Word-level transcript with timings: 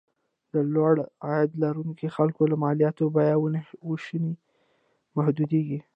د 0.53 0.53
لوړ 0.73 0.95
عاید 1.25 1.51
لرونکو 1.63 2.07
خلکو 2.15 2.43
له 2.51 2.55
مالیاتو 2.63 3.13
بیاوېشنه 3.15 4.31
محدودېږي. 5.15 5.79